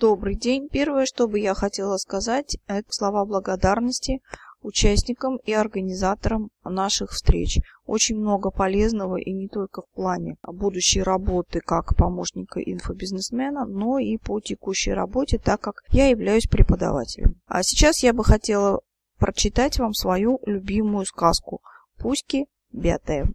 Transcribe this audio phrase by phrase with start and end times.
[0.00, 0.70] Добрый день.
[0.70, 4.22] Первое, что бы я хотела сказать, это слова благодарности
[4.62, 7.58] участникам и организаторам наших встреч.
[7.84, 14.16] Очень много полезного и не только в плане будущей работы как помощника инфобизнесмена, но и
[14.16, 17.38] по текущей работе, так как я являюсь преподавателем.
[17.46, 18.80] А сейчас я бы хотела
[19.18, 21.60] прочитать вам свою любимую сказку
[21.98, 23.30] «Пуськи Бятая».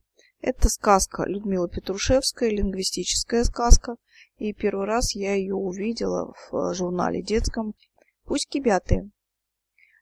[0.47, 3.95] Это сказка Людмилы Петрушевской, лингвистическая сказка.
[4.37, 7.73] И первый раз я ее увидела в журнале детском
[8.25, 9.09] «Пуськи Бятые».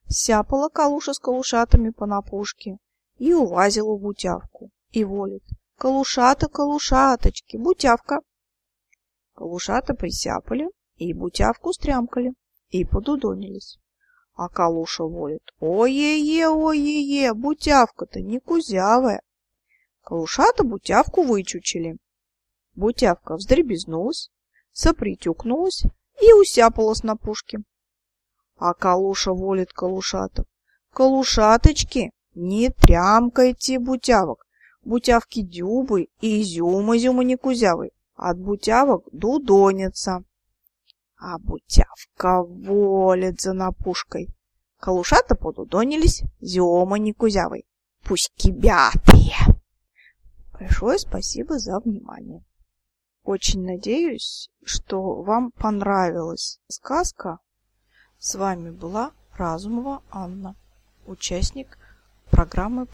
[0.09, 2.75] Сяпала калуша с калушатами по напушке
[3.19, 4.69] и увазила бутявку.
[4.91, 5.45] И волит.
[5.77, 8.19] Калушата, калушаточки, бутявка.
[9.35, 12.33] Калушата присяпали и бутявку стрямкали
[12.67, 13.79] и подудонились.
[14.33, 15.53] А калуша волит.
[15.61, 19.21] Ой-е-е, ой-е-е, бутявка-то не кузявая.
[20.03, 21.97] Калушата бутявку вычучили.
[22.75, 24.29] Бутявка вздребезнулась,
[24.73, 25.83] сопритюкнулась
[26.21, 27.59] и усяпалась на пушке.
[28.57, 30.45] А Калуша волит Калушатов.
[30.91, 34.45] Калушаточки, не трямкайте бутявок.
[34.83, 37.91] Бутявки дюбы и изюм-изюма не кузявы.
[38.15, 40.23] От бутявок дудонятся.
[41.17, 44.27] А бутявка волит за напушкой.
[44.79, 47.65] Калушата подудонились, зема не кузявой.
[48.03, 49.52] Пусть кибятые.
[50.63, 52.41] Большое спасибо за внимание.
[53.25, 57.39] Очень надеюсь, что вам понравилась сказка.
[58.17, 60.55] С вами была Разумова Анна,
[61.05, 61.77] участник
[62.31, 62.87] программы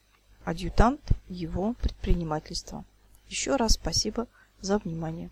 [0.44, 2.84] «Адъютант его предпринимательства».
[3.28, 4.26] Еще раз спасибо
[4.60, 5.30] за внимание.